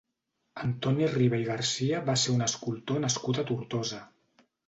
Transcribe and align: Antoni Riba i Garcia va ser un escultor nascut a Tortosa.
Antoni 0.67 1.09
Riba 1.11 1.39
i 1.41 1.45
Garcia 1.49 2.01
va 2.09 2.15
ser 2.23 2.35
un 2.37 2.43
escultor 2.47 3.05
nascut 3.05 3.43
a 3.43 3.47
Tortosa. 3.51 4.01